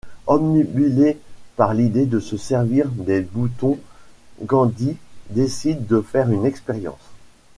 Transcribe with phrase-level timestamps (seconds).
[0.25, 1.19] Obnubilée
[1.57, 3.77] par l'idée de se servir des boutons,
[4.43, 4.97] Gwendy
[5.29, 7.11] décide de faire une expérience.